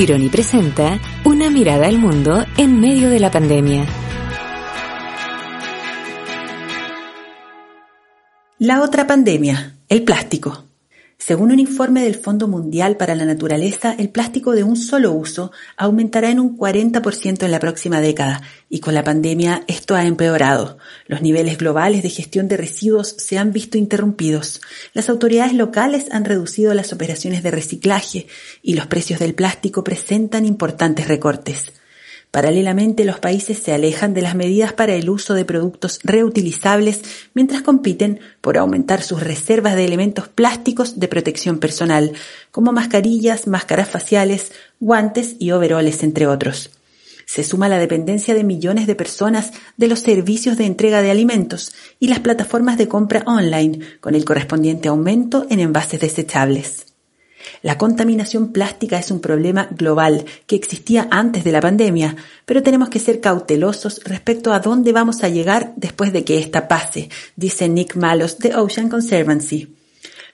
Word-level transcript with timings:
Tironi 0.00 0.30
presenta 0.30 0.98
Una 1.26 1.50
mirada 1.50 1.86
al 1.86 1.98
mundo 1.98 2.42
en 2.56 2.80
medio 2.80 3.10
de 3.10 3.20
la 3.20 3.30
pandemia. 3.30 3.84
La 8.58 8.80
otra 8.80 9.06
pandemia, 9.06 9.76
el 9.90 10.02
plástico. 10.02 10.69
Según 11.20 11.52
un 11.52 11.58
informe 11.58 12.02
del 12.02 12.14
Fondo 12.14 12.48
Mundial 12.48 12.96
para 12.96 13.14
la 13.14 13.26
Naturaleza, 13.26 13.94
el 13.98 14.08
plástico 14.08 14.52
de 14.52 14.64
un 14.64 14.74
solo 14.74 15.12
uso 15.12 15.52
aumentará 15.76 16.30
en 16.30 16.40
un 16.40 16.56
40% 16.56 17.44
en 17.44 17.50
la 17.50 17.60
próxima 17.60 18.00
década 18.00 18.40
y 18.70 18.80
con 18.80 18.94
la 18.94 19.04
pandemia 19.04 19.62
esto 19.68 19.94
ha 19.94 20.06
empeorado. 20.06 20.78
Los 21.06 21.20
niveles 21.20 21.58
globales 21.58 22.02
de 22.02 22.08
gestión 22.08 22.48
de 22.48 22.56
residuos 22.56 23.16
se 23.18 23.36
han 23.36 23.52
visto 23.52 23.76
interrumpidos. 23.76 24.62
Las 24.94 25.10
autoridades 25.10 25.52
locales 25.52 26.06
han 26.10 26.24
reducido 26.24 26.72
las 26.72 26.90
operaciones 26.94 27.42
de 27.42 27.50
reciclaje 27.50 28.26
y 28.62 28.72
los 28.72 28.86
precios 28.86 29.20
del 29.20 29.34
plástico 29.34 29.84
presentan 29.84 30.46
importantes 30.46 31.06
recortes. 31.06 31.70
Paralelamente, 32.30 33.04
los 33.04 33.18
países 33.18 33.58
se 33.58 33.72
alejan 33.72 34.14
de 34.14 34.22
las 34.22 34.36
medidas 34.36 34.72
para 34.72 34.94
el 34.94 35.10
uso 35.10 35.34
de 35.34 35.44
productos 35.44 35.98
reutilizables 36.04 37.02
mientras 37.34 37.62
compiten 37.62 38.20
por 38.40 38.56
aumentar 38.56 39.02
sus 39.02 39.20
reservas 39.20 39.74
de 39.74 39.84
elementos 39.84 40.28
plásticos 40.28 41.00
de 41.00 41.08
protección 41.08 41.58
personal, 41.58 42.12
como 42.52 42.72
mascarillas, 42.72 43.48
máscaras 43.48 43.88
faciales, 43.88 44.52
guantes 44.78 45.34
y 45.40 45.50
overoles, 45.50 46.04
entre 46.04 46.28
otros. 46.28 46.70
Se 47.26 47.42
suma 47.42 47.68
la 47.68 47.78
dependencia 47.78 48.34
de 48.34 48.44
millones 48.44 48.86
de 48.86 48.94
personas 48.94 49.52
de 49.76 49.88
los 49.88 50.00
servicios 50.00 50.56
de 50.56 50.66
entrega 50.66 51.02
de 51.02 51.10
alimentos 51.10 51.72
y 51.98 52.08
las 52.08 52.20
plataformas 52.20 52.78
de 52.78 52.86
compra 52.86 53.24
online, 53.26 53.80
con 54.00 54.14
el 54.14 54.24
correspondiente 54.24 54.88
aumento 54.88 55.46
en 55.50 55.58
envases 55.58 56.00
desechables. 56.00 56.89
La 57.62 57.78
contaminación 57.78 58.52
plástica 58.52 58.98
es 58.98 59.10
un 59.10 59.20
problema 59.20 59.68
global 59.70 60.24
que 60.46 60.56
existía 60.56 61.08
antes 61.10 61.44
de 61.44 61.52
la 61.52 61.60
pandemia, 61.60 62.16
pero 62.44 62.62
tenemos 62.62 62.88
que 62.88 62.98
ser 62.98 63.20
cautelosos 63.20 64.00
respecto 64.04 64.52
a 64.52 64.60
dónde 64.60 64.92
vamos 64.92 65.22
a 65.22 65.28
llegar 65.28 65.72
después 65.76 66.12
de 66.12 66.24
que 66.24 66.38
esta 66.38 66.68
pase, 66.68 67.10
dice 67.36 67.68
Nick 67.68 67.96
Malos 67.96 68.38
de 68.38 68.54
Ocean 68.54 68.88
Conservancy. 68.88 69.74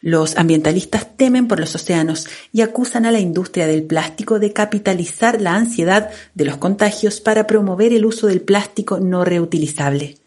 Los 0.02 0.36
ambientalistas 0.36 1.16
temen 1.16 1.48
por 1.48 1.58
los 1.58 1.74
océanos 1.74 2.28
y 2.52 2.60
acusan 2.60 3.06
a 3.06 3.12
la 3.12 3.18
industria 3.18 3.66
del 3.66 3.82
plástico 3.82 4.38
de 4.38 4.52
capitalizar 4.52 5.40
la 5.40 5.54
ansiedad 5.54 6.10
de 6.34 6.44
los 6.44 6.58
contagios 6.58 7.20
para 7.20 7.46
promover 7.46 7.92
el 7.92 8.04
uso 8.04 8.26
del 8.26 8.42
plástico 8.42 9.00
no 9.00 9.24
reutilizable. 9.24 10.18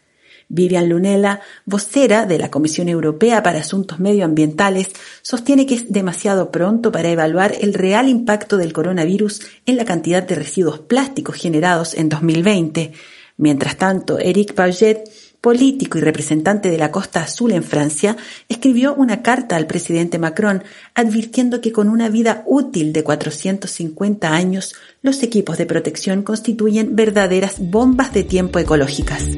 Vivian 0.50 0.90
Lunella, 0.90 1.42
vocera 1.66 2.26
de 2.26 2.40
la 2.40 2.50
Comisión 2.50 2.90
Europea 2.90 3.44
para 3.44 3.60
Asuntos 3.60 4.00
Medioambientales, 4.00 4.90
sostiene 5.22 5.68
que 5.68 5.76
es 5.76 5.92
demasiado 5.92 6.52
pronto 6.52 6.92
para 6.92 7.10
evaluar 7.10 7.54
el 7.62 7.76
real 7.76 8.10
impacto 8.10 8.58
del 8.58 8.74
coronavirus 8.74 9.42
en 9.68 9.78
la 9.78 9.86
cantidad 9.86 10.24
de 10.24 10.34
residuos 10.34 10.80
plásticos 10.80 11.36
generados 11.36 11.94
en 11.94 12.10
2020. 12.10 12.94
Mientras 13.38 13.78
tanto, 13.78 14.18
Eric 14.18 14.56
Paget, 14.56 15.08
político 15.40 16.00
y 16.00 16.02
representante 16.02 16.72
de 16.72 16.80
la 16.80 16.92
Costa 16.92 17.22
Azul 17.22 17.52
en 17.52 17.64
Francia, 17.64 18.18
escribió 18.50 18.96
una 18.96 19.22
carta 19.22 19.56
al 19.56 19.68
presidente 19.68 20.18
Macron 20.18 20.64
advirtiendo 20.96 21.62
que 21.62 21.72
con 21.72 21.90
una 21.90 22.10
vida 22.10 22.44
útil 22.48 22.92
de 22.92 23.04
450 23.04 24.34
años, 24.34 24.74
los 25.04 25.22
equipos 25.22 25.60
de 25.60 25.68
protección 25.68 26.24
constituyen 26.24 26.96
verdaderas 26.96 27.58
bombas 27.60 28.12
de 28.14 28.24
tiempo 28.24 28.58
ecológicas 28.58 29.36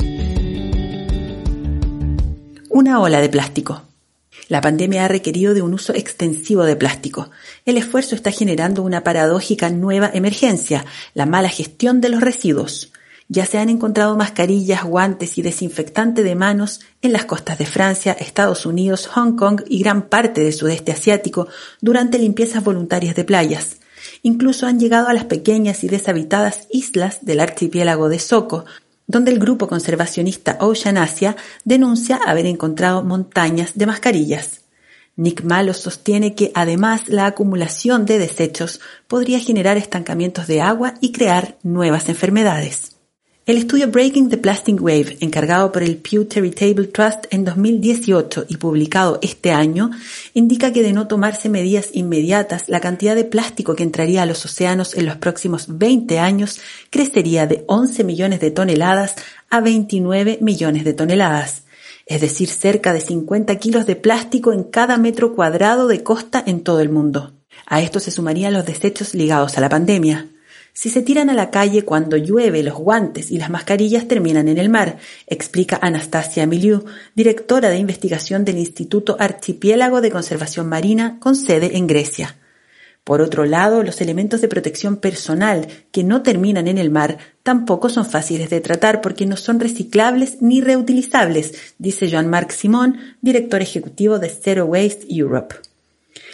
una 2.72 3.02
ola 3.02 3.20
de 3.20 3.28
plástico. 3.28 3.84
La 4.48 4.62
pandemia 4.62 5.04
ha 5.04 5.08
requerido 5.10 5.54
de 5.54 5.62
un 5.62 5.74
uso 5.74 5.94
extensivo 5.94 6.64
de 6.64 6.78
plástico. 6.78 7.30
El 7.66 7.78
esfuerzo 7.78 8.16
está 8.16 8.32
generando 8.32 8.82
una 8.82 9.04
paradójica 9.04 9.70
nueva 9.70 10.10
emergencia, 10.14 10.86
la 11.14 11.26
mala 11.26 11.50
gestión 11.50 12.00
de 12.00 12.10
los 12.10 12.22
residuos. 12.22 12.94
Ya 13.28 13.46
se 13.46 13.58
han 13.58 13.70
encontrado 13.70 14.16
mascarillas, 14.16 14.84
guantes 14.84 15.38
y 15.38 15.42
desinfectante 15.42 16.24
de 16.24 16.36
manos 16.36 16.80
en 17.02 17.12
las 17.12 17.26
costas 17.26 17.58
de 17.58 17.66
Francia, 17.66 18.14
Estados 18.14 18.66
Unidos, 18.66 19.08
Hong 19.08 19.36
Kong 19.36 19.62
y 19.68 19.80
gran 19.80 20.04
parte 20.04 20.42
del 20.42 20.54
sudeste 20.54 20.94
asiático 20.94 21.48
durante 21.82 22.20
limpiezas 22.20 22.64
voluntarias 22.64 23.16
de 23.16 23.26
playas. 23.26 23.78
Incluso 24.24 24.66
han 24.66 24.80
llegado 24.80 25.08
a 25.08 25.14
las 25.14 25.26
pequeñas 25.26 25.84
y 25.84 25.90
deshabitadas 25.90 26.68
islas 26.72 27.20
del 27.22 27.42
archipiélago 27.42 28.08
de 28.08 28.20
Soco, 28.20 28.66
donde 29.12 29.32
el 29.32 29.40
grupo 29.40 29.68
conservacionista 29.68 30.58
Ocean 30.62 30.98
Asia 30.98 31.36
denuncia 31.66 32.16
haber 32.26 32.46
encontrado 32.46 33.04
montañas 33.04 33.74
de 33.76 33.86
mascarillas. 33.86 34.62
Nick 35.18 35.44
Malo 35.44 35.74
sostiene 35.74 36.34
que 36.34 36.52
además 36.56 37.10
la 37.10 37.26
acumulación 37.26 38.06
de 38.06 38.18
desechos 38.18 38.80
podría 39.08 39.40
generar 39.40 39.76
estancamientos 39.78 40.48
de 40.48 40.62
agua 40.62 40.94
y 41.02 41.12
crear 41.12 41.58
nuevas 41.62 42.08
enfermedades. 42.08 43.01
El 43.52 43.58
estudio 43.58 43.90
Breaking 43.90 44.30
the 44.30 44.38
Plastic 44.38 44.82
Wave, 44.82 45.18
encargado 45.20 45.74
por 45.74 45.84
el 45.84 45.98
Pew 45.98 46.24
Charitable 46.24 46.88
Trust 46.88 47.26
en 47.32 47.44
2018 47.44 48.46
y 48.48 48.56
publicado 48.56 49.20
este 49.22 49.52
año, 49.52 49.92
indica 50.34 50.72
que 50.72 50.82
de 50.82 50.94
no 50.94 51.10
tomarse 51.10 51.50
medidas 51.50 51.90
inmediatas, 51.92 52.70
la 52.70 52.80
cantidad 52.80 53.14
de 53.14 53.26
plástico 53.26 53.76
que 53.76 53.84
entraría 53.84 54.24
a 54.24 54.26
los 54.26 54.46
océanos 54.46 54.96
en 54.96 55.06
los 55.06 55.18
próximos 55.18 55.66
20 55.68 56.18
años 56.18 56.62
crecería 56.90 57.46
de 57.46 57.66
11 57.68 58.06
millones 58.06 58.40
de 58.40 58.52
toneladas 58.52 59.16
a 59.50 59.60
29 59.60 60.38
millones 60.40 60.86
de 60.86 60.94
toneladas, 60.94 61.64
es 62.06 62.22
decir, 62.22 62.48
cerca 62.48 62.94
de 62.94 63.02
50 63.02 63.54
kilos 63.58 63.86
de 63.86 63.98
plástico 63.98 64.54
en 64.54 64.64
cada 64.64 64.98
metro 64.98 65.36
cuadrado 65.36 65.90
de 65.90 66.04
costa 66.04 66.42
en 66.48 66.64
todo 66.64 66.80
el 66.80 66.88
mundo. 66.88 67.34
A 67.66 67.82
esto 67.82 68.00
se 68.00 68.12
sumarían 68.12 68.54
los 68.54 68.66
desechos 68.66 69.14
ligados 69.14 69.58
a 69.58 69.60
la 69.60 69.68
pandemia. 69.68 70.30
Si 70.74 70.90
se 70.90 71.02
tiran 71.02 71.30
a 71.30 71.34
la 71.34 71.52
calle 71.52 71.84
cuando 71.84 72.16
llueve, 72.16 72.64
los 72.64 72.76
guantes 72.76 73.30
y 73.30 73.38
las 73.38 73.50
mascarillas 73.50 74.08
terminan 74.08 74.48
en 74.48 74.58
el 74.58 74.70
mar, 74.70 74.98
explica 75.28 75.80
Anastasia 75.82 76.46
Miliu, 76.46 76.86
directora 77.14 77.70
de 77.70 77.78
investigación 77.78 78.46
del 78.46 78.58
Instituto 78.58 79.18
Archipiélago 79.20 80.00
de 80.00 80.12
Conservación 80.12 80.70
Marina 80.70 81.18
con 81.20 81.36
sede 81.36 81.78
en 81.78 81.88
Grecia. 81.88 82.38
Por 83.04 83.22
otro 83.22 83.46
lado, 83.46 83.84
los 83.84 84.00
elementos 84.00 84.42
de 84.42 84.48
protección 84.48 84.98
personal 84.98 85.68
que 85.92 86.04
no 86.04 86.22
terminan 86.22 86.68
en 86.68 86.78
el 86.78 86.92
mar 86.92 87.18
tampoco 87.42 87.90
son 87.90 88.06
fáciles 88.06 88.50
de 88.52 88.62
tratar 88.62 89.02
porque 89.02 89.26
no 89.26 89.38
son 89.38 89.60
reciclables 89.60 90.42
ni 90.42 90.62
reutilizables, 90.62 91.74
dice 91.80 92.08
Jean-Marc 92.08 92.52
Simon, 92.52 92.98
director 93.22 93.62
ejecutivo 93.62 94.20
de 94.20 94.30
Zero 94.30 94.66
Waste 94.66 95.08
Europe. 95.10 95.56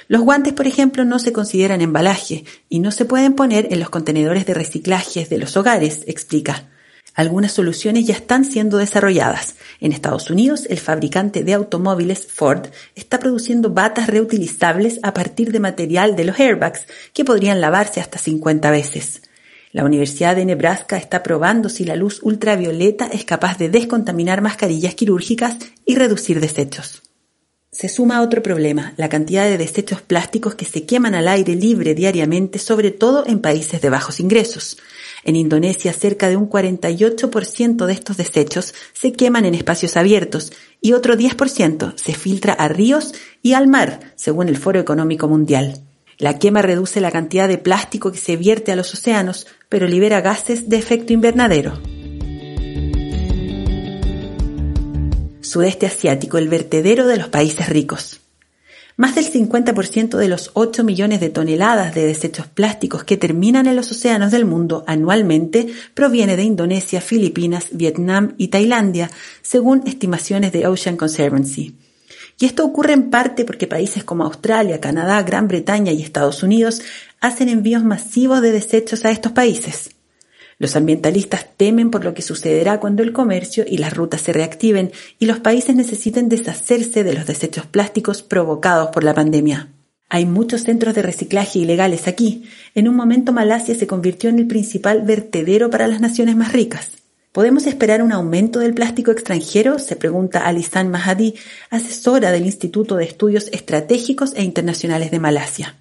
Los 0.07 0.21
guantes, 0.21 0.53
por 0.53 0.67
ejemplo, 0.67 1.03
no 1.03 1.19
se 1.19 1.33
consideran 1.33 1.81
embalaje 1.81 2.45
y 2.69 2.79
no 2.79 2.91
se 2.91 3.05
pueden 3.05 3.33
poner 3.33 3.67
en 3.71 3.79
los 3.79 3.89
contenedores 3.89 4.45
de 4.45 4.53
reciclajes 4.53 5.29
de 5.29 5.37
los 5.37 5.57
hogares, 5.57 6.03
explica. 6.07 6.63
Algunas 7.13 7.51
soluciones 7.51 8.05
ya 8.05 8.13
están 8.13 8.45
siendo 8.45 8.77
desarrolladas. 8.77 9.55
En 9.81 9.91
Estados 9.91 10.29
Unidos, 10.29 10.67
el 10.69 10.77
fabricante 10.77 11.43
de 11.43 11.55
automóviles 11.55 12.27
Ford 12.27 12.67
está 12.95 13.19
produciendo 13.19 13.71
batas 13.71 14.07
reutilizables 14.07 14.99
a 15.01 15.13
partir 15.13 15.51
de 15.51 15.59
material 15.59 16.15
de 16.15 16.25
los 16.25 16.39
airbags, 16.39 16.85
que 17.13 17.25
podrían 17.25 17.59
lavarse 17.59 17.99
hasta 17.99 18.19
50 18.19 18.69
veces. 18.69 19.23
La 19.71 19.83
Universidad 19.83 20.35
de 20.35 20.45
Nebraska 20.45 20.95
está 20.95 21.23
probando 21.23 21.69
si 21.69 21.85
la 21.85 21.95
luz 21.95 22.19
ultravioleta 22.21 23.07
es 23.07 23.25
capaz 23.25 23.57
de 23.57 23.69
descontaminar 23.69 24.41
mascarillas 24.41 24.93
quirúrgicas 24.93 25.57
y 25.85 25.95
reducir 25.95 26.39
desechos. 26.39 27.06
Se 27.77 27.89
suma 27.89 28.23
otro 28.23 28.41
problema, 28.41 28.95
la 28.97 29.07
cantidad 29.07 29.45
de 29.45 29.59
desechos 29.59 30.01
plásticos 30.01 30.55
que 30.55 30.65
se 30.65 30.87
queman 30.87 31.13
al 31.13 31.27
aire 31.27 31.53
libre 31.53 31.93
diariamente, 31.93 32.57
sobre 32.57 32.89
todo 32.89 33.23
en 33.27 33.37
países 33.37 33.81
de 33.81 33.91
bajos 33.91 34.19
ingresos. 34.19 34.79
En 35.23 35.35
Indonesia, 35.35 35.93
cerca 35.93 36.27
de 36.27 36.37
un 36.37 36.49
48% 36.49 37.85
de 37.85 37.93
estos 37.93 38.17
desechos 38.17 38.73
se 38.93 39.13
queman 39.13 39.45
en 39.45 39.53
espacios 39.53 39.95
abiertos 39.95 40.53
y 40.81 40.93
otro 40.93 41.15
10% 41.15 41.93
se 41.95 42.13
filtra 42.15 42.53
a 42.53 42.67
ríos 42.67 43.13
y 43.43 43.53
al 43.53 43.67
mar, 43.67 43.99
según 44.15 44.47
el 44.49 44.57
Foro 44.57 44.79
Económico 44.79 45.27
Mundial. 45.27 45.83
La 46.17 46.39
quema 46.39 46.63
reduce 46.63 46.99
la 46.99 47.11
cantidad 47.11 47.47
de 47.47 47.59
plástico 47.59 48.11
que 48.11 48.17
se 48.17 48.37
vierte 48.37 48.71
a 48.71 48.75
los 48.75 48.91
océanos, 48.91 49.45
pero 49.69 49.87
libera 49.87 50.21
gases 50.21 50.67
de 50.67 50.77
efecto 50.77 51.13
invernadero. 51.13 51.79
Sudeste 55.47 55.85
Asiático, 55.85 56.37
el 56.37 56.49
vertedero 56.49 57.07
de 57.07 57.17
los 57.17 57.29
países 57.29 57.69
ricos. 57.69 58.19
Más 58.97 59.13
del 59.13 59.31
50% 59.31 60.17
de 60.17 60.27
los 60.27 60.49
8 60.53 60.83
millones 60.83 61.19
de 61.19 61.29
toneladas 61.29 61.93
de 61.93 62.05
desechos 62.05 62.47
plásticos 62.47 63.03
que 63.03 63.15
terminan 63.15 63.67
en 63.67 63.75
los 63.75 63.91
océanos 63.91 64.31
del 64.31 64.45
mundo 64.45 64.83
anualmente 64.87 65.67
proviene 65.93 66.35
de 66.35 66.43
Indonesia, 66.43 66.99
Filipinas, 66.99 67.67
Vietnam 67.71 68.33
y 68.37 68.47
Tailandia, 68.47 69.11
según 69.43 69.83
estimaciones 69.85 70.51
de 70.51 70.65
Ocean 70.65 70.97
Conservancy. 70.97 71.75
Y 72.39 72.45
esto 72.45 72.65
ocurre 72.65 72.93
en 72.93 73.09
parte 73.09 73.45
porque 73.45 73.67
países 73.67 74.03
como 74.03 74.23
Australia, 74.23 74.81
Canadá, 74.81 75.21
Gran 75.21 75.47
Bretaña 75.47 75.91
y 75.91 76.01
Estados 76.01 76.43
Unidos 76.43 76.81
hacen 77.19 77.49
envíos 77.49 77.83
masivos 77.83 78.41
de 78.41 78.51
desechos 78.51 79.05
a 79.05 79.11
estos 79.11 79.31
países. 79.31 79.91
Los 80.59 80.75
ambientalistas 80.75 81.45
temen 81.55 81.91
por 81.91 82.03
lo 82.03 82.13
que 82.13 82.23
sucederá 82.23 82.79
cuando 82.79 83.03
el 83.03 83.13
comercio 83.13 83.63
y 83.67 83.77
las 83.77 83.93
rutas 83.93 84.21
se 84.21 84.33
reactiven 84.33 84.91
y 85.19 85.27
los 85.27 85.39
países 85.39 85.75
necesiten 85.75 86.29
deshacerse 86.29 87.03
de 87.03 87.13
los 87.13 87.27
desechos 87.27 87.67
plásticos 87.67 88.23
provocados 88.23 88.89
por 88.89 89.03
la 89.03 89.13
pandemia. 89.13 89.69
Hay 90.09 90.25
muchos 90.25 90.63
centros 90.63 90.95
de 90.95 91.01
reciclaje 91.01 91.59
ilegales 91.59 92.07
aquí. 92.07 92.45
En 92.73 92.87
un 92.87 92.95
momento 92.95 93.33
Malasia 93.33 93.75
se 93.75 93.87
convirtió 93.87 94.29
en 94.29 94.39
el 94.39 94.47
principal 94.47 95.03
vertedero 95.03 95.69
para 95.69 95.87
las 95.87 96.01
naciones 96.01 96.35
más 96.35 96.53
ricas. 96.53 96.91
¿Podemos 97.33 97.67
esperar 97.67 98.01
un 98.01 98.11
aumento 98.11 98.59
del 98.59 98.73
plástico 98.73 99.11
extranjero? 99.11 99.77
se 99.77 99.95
pregunta 99.95 100.47
Alisan 100.47 100.89
Mahadi, 100.89 101.35
asesora 101.69 102.31
del 102.31 102.45
Instituto 102.45 102.95
de 102.95 103.03
Estudios 103.03 103.49
Estratégicos 103.51 104.33
e 104.33 104.43
Internacionales 104.43 105.11
de 105.11 105.19
Malasia. 105.19 105.75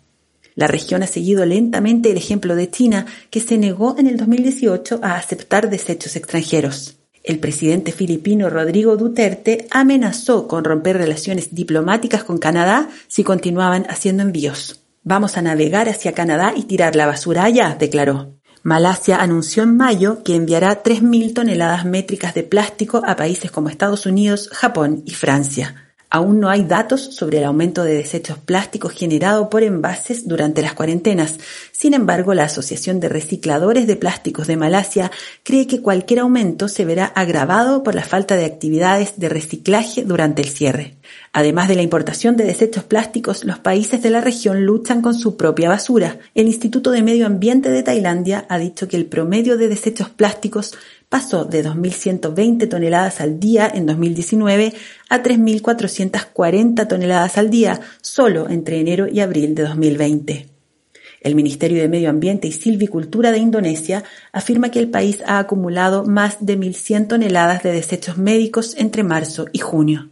La 0.56 0.66
región 0.66 1.02
ha 1.02 1.06
seguido 1.06 1.44
lentamente 1.44 2.10
el 2.10 2.16
ejemplo 2.16 2.56
de 2.56 2.70
China, 2.70 3.04
que 3.30 3.40
se 3.40 3.58
negó 3.58 3.94
en 3.98 4.06
el 4.06 4.16
2018 4.16 5.00
a 5.02 5.16
aceptar 5.16 5.68
desechos 5.68 6.16
extranjeros. 6.16 6.96
El 7.22 7.38
presidente 7.40 7.92
filipino 7.92 8.48
Rodrigo 8.48 8.96
Duterte 8.96 9.68
amenazó 9.70 10.48
con 10.48 10.64
romper 10.64 10.96
relaciones 10.96 11.54
diplomáticas 11.54 12.24
con 12.24 12.38
Canadá 12.38 12.88
si 13.06 13.22
continuaban 13.22 13.84
haciendo 13.90 14.22
envíos. 14.22 14.80
Vamos 15.02 15.36
a 15.36 15.42
navegar 15.42 15.90
hacia 15.90 16.12
Canadá 16.12 16.54
y 16.56 16.62
tirar 16.62 16.96
la 16.96 17.06
basura 17.06 17.44
allá, 17.44 17.76
declaró. 17.78 18.36
Malasia 18.62 19.18
anunció 19.18 19.62
en 19.62 19.76
mayo 19.76 20.22
que 20.24 20.34
enviará 20.34 20.82
3.000 20.82 21.34
toneladas 21.34 21.84
métricas 21.84 22.34
de 22.34 22.44
plástico 22.44 23.02
a 23.06 23.14
países 23.14 23.50
como 23.50 23.68
Estados 23.68 24.06
Unidos, 24.06 24.48
Japón 24.52 25.02
y 25.04 25.12
Francia. 25.12 25.85
Aún 26.08 26.38
no 26.38 26.48
hay 26.48 26.62
datos 26.62 27.00
sobre 27.00 27.38
el 27.38 27.44
aumento 27.44 27.82
de 27.82 27.94
desechos 27.94 28.38
plásticos 28.38 28.92
generado 28.92 29.50
por 29.50 29.64
envases 29.64 30.28
durante 30.28 30.62
las 30.62 30.74
cuarentenas. 30.74 31.38
Sin 31.72 31.94
embargo, 31.94 32.32
la 32.32 32.44
Asociación 32.44 33.00
de 33.00 33.08
Recicladores 33.08 33.86
de 33.86 33.96
Plásticos 33.96 34.46
de 34.46 34.56
Malasia 34.56 35.10
cree 35.42 35.66
que 35.66 35.82
cualquier 35.82 36.20
aumento 36.20 36.68
se 36.68 36.84
verá 36.84 37.06
agravado 37.06 37.82
por 37.82 37.94
la 37.94 38.04
falta 38.04 38.36
de 38.36 38.44
actividades 38.44 39.18
de 39.18 39.28
reciclaje 39.28 40.04
durante 40.04 40.42
el 40.42 40.48
cierre. 40.48 40.96
Además 41.32 41.68
de 41.68 41.74
la 41.74 41.82
importación 41.82 42.36
de 42.36 42.44
desechos 42.44 42.84
plásticos, 42.84 43.44
los 43.44 43.58
países 43.58 44.02
de 44.02 44.10
la 44.10 44.20
región 44.20 44.64
luchan 44.64 45.02
con 45.02 45.14
su 45.14 45.36
propia 45.36 45.68
basura. 45.68 46.18
El 46.34 46.46
Instituto 46.46 46.92
de 46.92 47.02
Medio 47.02 47.26
Ambiente 47.26 47.70
de 47.70 47.82
Tailandia 47.82 48.46
ha 48.48 48.58
dicho 48.58 48.88
que 48.88 48.96
el 48.96 49.06
promedio 49.06 49.56
de 49.56 49.68
desechos 49.68 50.08
plásticos 50.08 50.74
pasó 51.08 51.44
de 51.44 51.64
2.120 51.64 52.68
toneladas 52.68 53.20
al 53.20 53.38
día 53.38 53.70
en 53.72 53.86
2019 53.86 54.72
a 55.08 55.22
3.440 55.22 56.88
toneladas 56.88 57.38
al 57.38 57.50
día 57.50 57.80
solo 58.00 58.48
entre 58.48 58.80
enero 58.80 59.06
y 59.08 59.20
abril 59.20 59.54
de 59.54 59.62
2020. 59.64 60.46
El 61.20 61.34
Ministerio 61.34 61.80
de 61.80 61.88
Medio 61.88 62.10
Ambiente 62.10 62.46
y 62.46 62.52
Silvicultura 62.52 63.32
de 63.32 63.38
Indonesia 63.38 64.04
afirma 64.32 64.70
que 64.70 64.78
el 64.78 64.90
país 64.90 65.22
ha 65.26 65.38
acumulado 65.38 66.04
más 66.04 66.44
de 66.44 66.58
1.100 66.58 67.08
toneladas 67.08 67.62
de 67.62 67.72
desechos 67.72 68.18
médicos 68.18 68.74
entre 68.78 69.02
marzo 69.02 69.46
y 69.52 69.58
junio. 69.58 70.10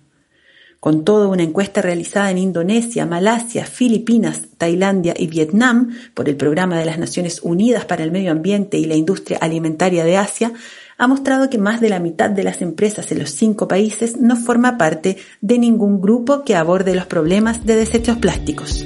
Con 0.80 1.04
todo, 1.04 1.30
una 1.30 1.42
encuesta 1.42 1.80
realizada 1.80 2.30
en 2.30 2.36
Indonesia, 2.36 3.06
Malasia, 3.06 3.64
Filipinas, 3.64 4.42
Tailandia 4.58 5.14
y 5.16 5.28
Vietnam 5.28 5.96
por 6.12 6.28
el 6.28 6.36
Programa 6.36 6.78
de 6.78 6.84
las 6.84 6.98
Naciones 6.98 7.40
Unidas 7.42 7.86
para 7.86 8.04
el 8.04 8.12
Medio 8.12 8.32
Ambiente 8.32 8.76
y 8.76 8.84
la 8.84 8.94
Industria 8.94 9.38
Alimentaria 9.40 10.04
de 10.04 10.18
Asia 10.18 10.52
ha 10.96 11.06
mostrado 11.06 11.50
que 11.50 11.58
más 11.58 11.80
de 11.80 11.88
la 11.88 12.00
mitad 12.00 12.30
de 12.30 12.44
las 12.44 12.62
empresas 12.62 13.10
en 13.12 13.18
los 13.18 13.30
cinco 13.30 13.68
países 13.68 14.20
no 14.20 14.36
forma 14.36 14.78
parte 14.78 15.16
de 15.40 15.58
ningún 15.58 16.00
grupo 16.00 16.44
que 16.44 16.56
aborde 16.56 16.94
los 16.94 17.06
problemas 17.06 17.64
de 17.66 17.76
desechos 17.76 18.18
plásticos. 18.18 18.84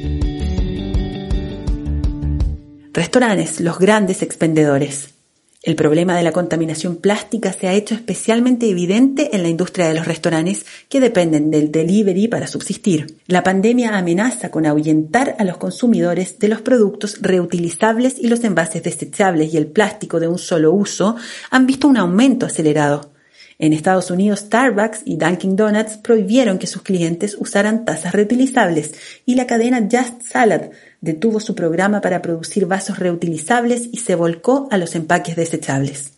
Restaurantes, 2.93 3.61
los 3.61 3.79
grandes 3.79 4.23
expendedores. 4.23 5.18
El 5.61 5.75
problema 5.75 6.17
de 6.17 6.23
la 6.23 6.31
contaminación 6.31 6.97
plástica 6.97 7.53
se 7.53 7.67
ha 7.67 7.73
hecho 7.73 7.97
especialmente 7.97 8.71
evidente 8.71 9.35
en 9.35 9.43
la 9.43 9.49
industria 9.49 9.89
de 9.89 9.95
los 9.95 10.07
restaurantes 10.07 10.65
que 10.89 11.01
dependen 11.01 11.51
del 11.51 11.73
delivery 11.73 12.29
para 12.29 12.47
subsistir. 12.47 13.19
La 13.27 13.43
pandemia 13.43 13.99
amenaza 13.99 14.53
con 14.53 14.67
ahuyentar 14.67 15.35
a 15.37 15.45
los 15.45 15.57
consumidores 15.57 16.39
de 16.39 16.47
los 16.47 16.61
productos 16.61 17.19
reutilizables 17.23 18.21
y 18.21 18.29
los 18.29 18.45
envases 18.45 18.85
desechables 18.85 19.53
y 19.53 19.57
el 19.57 19.67
plástico 19.67 20.21
de 20.21 20.29
un 20.29 20.39
solo 20.39 20.73
uso 20.73 21.17
han 21.51 21.67
visto 21.67 21.89
un 21.89 21.97
aumento 21.97 22.47
acelerado. 22.47 23.18
En 23.61 23.73
Estados 23.73 24.13
Unidos, 24.13 24.41
Starbucks 24.41 25.03
y 25.05 25.17
Dunkin' 25.17 25.57
Donuts 25.57 25.97
prohibieron 25.97 26.59
que 26.59 26.69
sus 26.69 26.83
clientes 26.83 27.37
usaran 27.41 27.85
tazas 27.85 28.13
reutilizables 28.13 28.95
y 29.27 29.35
la 29.35 29.49
cadena 29.49 29.81
Just 29.91 30.23
Salad 30.23 30.71
detuvo 31.01 31.41
su 31.41 31.57
programa 31.57 32.01
para 32.01 32.23
producir 32.23 32.67
vasos 32.67 33.01
reutilizables 33.01 33.89
y 33.91 33.97
se 33.97 34.15
volcó 34.15 34.69
a 34.71 34.79
los 34.79 34.95
empaques 34.95 35.35
desechables. 35.35 36.13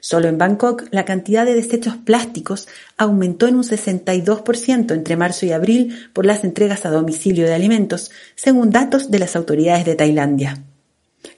Solo 0.00 0.26
en 0.26 0.36
Bangkok, 0.36 0.88
la 0.90 1.04
cantidad 1.04 1.46
de 1.46 1.54
desechos 1.54 1.94
plásticos 1.96 2.66
aumentó 2.96 3.46
en 3.46 3.54
un 3.54 3.62
62% 3.62 4.92
entre 4.92 5.16
marzo 5.16 5.46
y 5.46 5.52
abril 5.52 5.96
por 6.12 6.26
las 6.26 6.42
entregas 6.42 6.84
a 6.84 6.90
domicilio 6.90 7.46
de 7.46 7.54
alimentos, 7.54 8.10
según 8.34 8.70
datos 8.70 9.12
de 9.12 9.20
las 9.20 9.36
autoridades 9.36 9.84
de 9.84 9.94
Tailandia. 9.94 10.64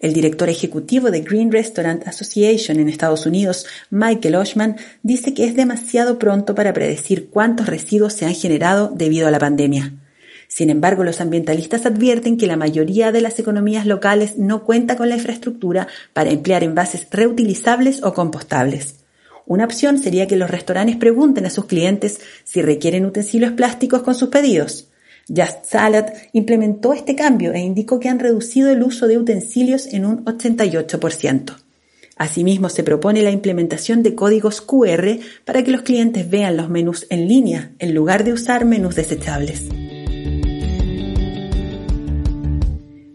El 0.00 0.12
director 0.12 0.48
ejecutivo 0.48 1.10
de 1.10 1.20
Green 1.20 1.52
Restaurant 1.52 2.06
Association 2.06 2.78
en 2.78 2.88
Estados 2.88 3.26
Unidos, 3.26 3.66
Michael 3.90 4.36
Oshman, 4.36 4.76
dice 5.02 5.34
que 5.34 5.44
es 5.44 5.54
demasiado 5.54 6.18
pronto 6.18 6.54
para 6.54 6.72
predecir 6.72 7.28
cuántos 7.28 7.66
residuos 7.66 8.12
se 8.12 8.26
han 8.26 8.34
generado 8.34 8.92
debido 8.94 9.28
a 9.28 9.30
la 9.30 9.38
pandemia. 9.38 9.92
Sin 10.48 10.70
embargo, 10.70 11.04
los 11.04 11.20
ambientalistas 11.20 11.86
advierten 11.86 12.36
que 12.36 12.46
la 12.46 12.56
mayoría 12.56 13.12
de 13.12 13.20
las 13.20 13.38
economías 13.38 13.86
locales 13.86 14.38
no 14.38 14.64
cuenta 14.64 14.96
con 14.96 15.08
la 15.08 15.16
infraestructura 15.16 15.88
para 16.12 16.30
emplear 16.30 16.62
envases 16.62 17.06
reutilizables 17.10 18.02
o 18.02 18.14
compostables. 18.14 18.96
Una 19.46 19.64
opción 19.64 19.98
sería 19.98 20.26
que 20.26 20.36
los 20.36 20.50
restaurantes 20.50 20.96
pregunten 20.96 21.44
a 21.46 21.50
sus 21.50 21.66
clientes 21.66 22.20
si 22.44 22.62
requieren 22.62 23.04
utensilios 23.04 23.52
plásticos 23.52 24.02
con 24.02 24.14
sus 24.14 24.28
pedidos. 24.28 24.88
Just 25.28 25.64
Salad 25.64 26.12
implementó 26.32 26.92
este 26.92 27.14
cambio 27.14 27.52
e 27.52 27.60
indicó 27.60 27.98
que 27.98 28.08
han 28.08 28.18
reducido 28.18 28.70
el 28.70 28.82
uso 28.82 29.06
de 29.06 29.18
utensilios 29.18 29.86
en 29.86 30.04
un 30.04 30.24
88%. 30.24 31.56
Asimismo, 32.16 32.68
se 32.68 32.84
propone 32.84 33.22
la 33.22 33.30
implementación 33.30 34.02
de 34.02 34.14
códigos 34.14 34.60
QR 34.60 35.18
para 35.44 35.64
que 35.64 35.72
los 35.72 35.82
clientes 35.82 36.30
vean 36.30 36.56
los 36.56 36.68
menús 36.68 37.06
en 37.10 37.26
línea 37.26 37.72
en 37.78 37.94
lugar 37.94 38.22
de 38.22 38.32
usar 38.32 38.64
menús 38.64 38.94
desechables. 38.94 39.64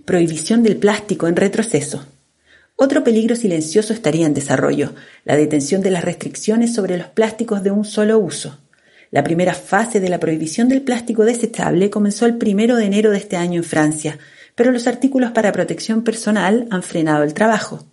Prohibición 0.06 0.64
del 0.64 0.78
plástico 0.78 1.28
en 1.28 1.36
retroceso. 1.36 2.06
Otro 2.76 3.04
peligro 3.04 3.36
silencioso 3.36 3.94
estaría 3.94 4.26
en 4.26 4.34
desarrollo, 4.34 4.94
la 5.24 5.38
detención 5.38 5.82
de 5.82 5.92
las 5.92 6.04
restricciones 6.04 6.74
sobre 6.74 6.98
los 6.98 7.08
plásticos 7.08 7.62
de 7.62 7.72
un 7.72 7.86
solo 7.86 8.18
uso. 8.18 8.58
La 9.12 9.24
primera 9.24 9.56
fase 9.56 10.00
de 10.00 10.10
la 10.10 10.20
prohibición 10.20 10.70
del 10.70 10.84
plástico 10.84 11.26
desechable 11.26 11.90
comenzó 11.90 12.28
el 12.28 12.38
primero 12.38 12.76
de 12.76 12.86
enero 12.86 13.10
de 13.10 13.18
este 13.18 13.38
año 13.38 13.58
en 13.58 13.64
Francia, 13.64 14.20
pero 14.54 14.72
los 14.72 14.86
artículos 14.86 15.32
para 15.32 15.52
protección 15.52 16.04
personal 16.04 16.68
han 16.70 16.84
frenado 16.84 17.24
el 17.24 17.34
trabajo. 17.34 17.86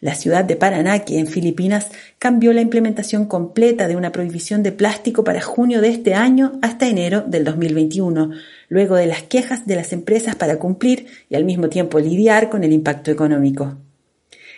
La 0.00 0.14
ciudad 0.14 0.44
de 0.44 0.56
Paranaque, 0.56 1.18
en 1.18 1.26
Filipinas, 1.26 1.90
cambió 2.18 2.52
la 2.52 2.62
implementación 2.62 3.26
completa 3.26 3.88
de 3.88 3.96
una 3.96 4.10
prohibición 4.10 4.62
de 4.62 4.72
plástico 4.72 5.22
para 5.22 5.42
junio 5.42 5.80
de 5.82 5.88
este 5.88 6.14
año 6.14 6.58
hasta 6.62 6.88
enero 6.88 7.22
del 7.26 7.44
2021, 7.44 8.30
luego 8.68 8.96
de 8.96 9.06
las 9.06 9.22
quejas 9.22 9.66
de 9.66 9.76
las 9.76 9.92
empresas 9.92 10.34
para 10.34 10.58
cumplir 10.58 11.06
y 11.28 11.36
al 11.36 11.44
mismo 11.44 11.68
tiempo 11.68 12.00
lidiar 12.00 12.48
con 12.48 12.64
el 12.64 12.72
impacto 12.72 13.10
económico. 13.10 13.76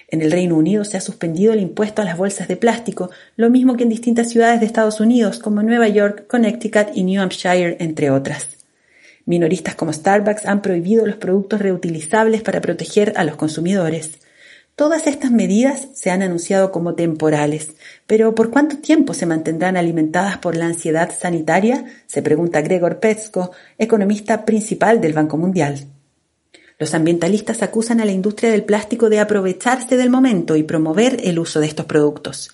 En 0.08 0.22
el 0.22 0.30
Reino 0.30 0.56
Unido 0.56 0.84
se 0.84 0.96
ha 0.96 1.00
suspendido 1.00 1.52
el 1.52 1.60
impuesto 1.60 2.00
a 2.00 2.04
las 2.04 2.16
bolsas 2.16 2.46
de 2.46 2.56
plástico, 2.56 3.10
lo 3.36 3.50
mismo 3.50 3.76
que 3.76 3.82
en 3.82 3.88
distintas 3.88 4.30
ciudades 4.30 4.60
de 4.60 4.66
Estados 4.66 5.00
Unidos 5.00 5.40
como 5.40 5.62
Nueva 5.62 5.88
York, 5.88 6.26
Connecticut 6.28 6.88
y 6.94 7.02
New 7.02 7.20
Hampshire, 7.20 7.76
entre 7.80 8.10
otras. 8.10 8.50
Minoristas 9.25 9.75
como 9.75 9.92
Starbucks 9.92 10.46
han 10.46 10.62
prohibido 10.62 11.04
los 11.04 11.16
productos 11.16 11.60
reutilizables 11.60 12.42
para 12.42 12.60
proteger 12.60 13.12
a 13.16 13.25
los 13.25 13.34
consumidores. 13.34 14.18
Todas 14.76 15.08
estas 15.08 15.32
medidas 15.32 15.88
se 15.94 16.10
han 16.10 16.22
anunciado 16.22 16.70
como 16.70 16.94
temporales, 16.94 17.72
pero 18.06 18.36
¿por 18.36 18.50
cuánto 18.50 18.76
tiempo 18.76 19.14
se 19.14 19.26
mantendrán 19.26 19.76
alimentadas 19.76 20.38
por 20.38 20.54
la 20.54 20.66
ansiedad 20.66 21.10
sanitaria? 21.18 21.86
se 22.06 22.22
pregunta 22.22 22.60
Gregor 22.60 23.00
Petsko, 23.00 23.50
economista 23.78 24.44
principal 24.44 25.00
del 25.00 25.14
Banco 25.14 25.36
Mundial. 25.36 25.95
Los 26.78 26.92
ambientalistas 26.92 27.62
acusan 27.62 28.00
a 28.00 28.04
la 28.04 28.12
industria 28.12 28.50
del 28.50 28.64
plástico 28.64 29.09
de 29.09 29.18
aprovecharse 29.18 29.97
del 29.97 30.11
momento 30.11 30.56
y 30.56 30.62
promover 30.62 31.21
el 31.25 31.38
uso 31.38 31.61
de 31.61 31.66
estos 31.66 31.87
productos. 31.87 32.50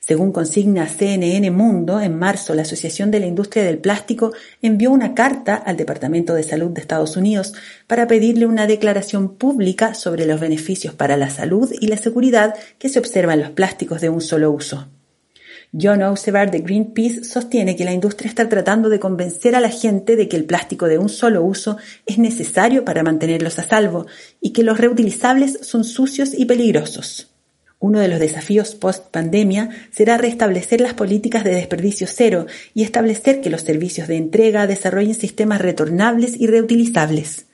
Según 0.00 0.32
consigna 0.32 0.88
CNN 0.88 1.50
Mundo, 1.50 2.00
en 2.00 2.18
marzo 2.18 2.54
la 2.54 2.62
Asociación 2.62 3.10
de 3.10 3.20
la 3.20 3.26
Industria 3.26 3.62
del 3.62 3.78
Plástico 3.78 4.32
envió 4.60 4.90
una 4.90 5.14
carta 5.14 5.54
al 5.54 5.76
Departamento 5.76 6.34
de 6.34 6.42
Salud 6.42 6.70
de 6.70 6.80
Estados 6.80 7.16
Unidos 7.16 7.52
para 7.86 8.08
pedirle 8.08 8.46
una 8.46 8.66
declaración 8.66 9.36
pública 9.36 9.94
sobre 9.94 10.26
los 10.26 10.40
beneficios 10.40 10.94
para 10.94 11.16
la 11.16 11.30
salud 11.30 11.70
y 11.78 11.86
la 11.86 11.98
seguridad 11.98 12.56
que 12.78 12.88
se 12.88 12.98
observan 12.98 13.40
los 13.40 13.50
plásticos 13.50 14.00
de 14.00 14.08
un 14.08 14.20
solo 14.20 14.50
uso. 14.50 14.88
John 15.72 16.02
Osevar 16.02 16.50
de 16.50 16.60
Greenpeace 16.60 17.22
sostiene 17.22 17.76
que 17.76 17.84
la 17.84 17.92
industria 17.92 18.28
está 18.28 18.48
tratando 18.48 18.88
de 18.88 18.98
convencer 18.98 19.54
a 19.54 19.60
la 19.60 19.68
gente 19.68 20.16
de 20.16 20.28
que 20.28 20.36
el 20.36 20.44
plástico 20.44 20.88
de 20.88 20.98
un 20.98 21.08
solo 21.08 21.44
uso 21.44 21.76
es 22.06 22.18
necesario 22.18 22.84
para 22.84 23.04
mantenerlos 23.04 23.58
a 23.60 23.68
salvo 23.68 24.06
y 24.40 24.52
que 24.52 24.64
los 24.64 24.78
reutilizables 24.78 25.60
son 25.62 25.84
sucios 25.84 26.34
y 26.34 26.46
peligrosos. 26.46 27.28
Uno 27.78 28.00
de 28.00 28.08
los 28.08 28.18
desafíos 28.18 28.74
post-pandemia 28.74 29.70
será 29.90 30.18
restablecer 30.18 30.80
las 30.80 30.94
políticas 30.94 31.44
de 31.44 31.54
desperdicio 31.54 32.06
cero 32.10 32.46
y 32.74 32.82
establecer 32.82 33.40
que 33.40 33.48
los 33.48 33.62
servicios 33.62 34.08
de 34.08 34.16
entrega 34.16 34.66
desarrollen 34.66 35.14
sistemas 35.14 35.60
retornables 35.60 36.38
y 36.38 36.46
reutilizables. 36.48 37.46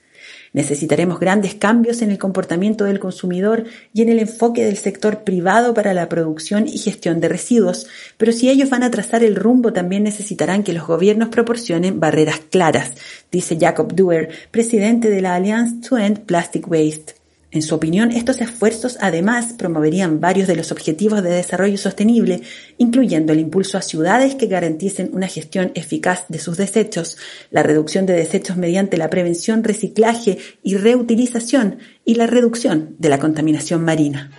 Necesitaremos 0.56 1.20
grandes 1.20 1.54
cambios 1.54 2.00
en 2.00 2.10
el 2.10 2.16
comportamiento 2.16 2.84
del 2.84 2.98
consumidor 2.98 3.64
y 3.92 4.00
en 4.00 4.08
el 4.08 4.20
enfoque 4.20 4.64
del 4.64 4.78
sector 4.78 5.22
privado 5.22 5.74
para 5.74 5.92
la 5.92 6.08
producción 6.08 6.66
y 6.66 6.78
gestión 6.78 7.20
de 7.20 7.28
residuos, 7.28 7.86
pero 8.16 8.32
si 8.32 8.48
ellos 8.48 8.70
van 8.70 8.82
a 8.82 8.90
trazar 8.90 9.22
el 9.22 9.36
rumbo 9.36 9.74
también 9.74 10.04
necesitarán 10.04 10.62
que 10.62 10.72
los 10.72 10.86
gobiernos 10.86 11.28
proporcionen 11.28 12.00
barreras 12.00 12.40
claras, 12.50 12.92
dice 13.30 13.58
Jacob 13.60 13.94
Duer, 13.94 14.30
presidente 14.50 15.10
de 15.10 15.20
la 15.20 15.34
Alliance 15.34 15.86
to 15.86 15.98
End 15.98 16.20
Plastic 16.20 16.66
Waste. 16.70 17.25
En 17.56 17.62
su 17.62 17.74
opinión, 17.74 18.12
estos 18.12 18.42
esfuerzos 18.42 18.98
además 19.00 19.54
promoverían 19.54 20.20
varios 20.20 20.46
de 20.46 20.56
los 20.56 20.72
objetivos 20.72 21.22
de 21.22 21.30
desarrollo 21.30 21.78
sostenible, 21.78 22.42
incluyendo 22.76 23.32
el 23.32 23.40
impulso 23.40 23.78
a 23.78 23.80
ciudades 23.80 24.34
que 24.34 24.46
garanticen 24.46 25.08
una 25.14 25.26
gestión 25.26 25.72
eficaz 25.74 26.26
de 26.28 26.38
sus 26.38 26.58
desechos, 26.58 27.16
la 27.50 27.62
reducción 27.62 28.04
de 28.04 28.12
desechos 28.12 28.58
mediante 28.58 28.98
la 28.98 29.08
prevención, 29.08 29.64
reciclaje 29.64 30.36
y 30.62 30.76
reutilización 30.76 31.78
y 32.04 32.16
la 32.16 32.26
reducción 32.26 32.94
de 32.98 33.08
la 33.08 33.18
contaminación 33.18 33.82
marina. 33.82 34.30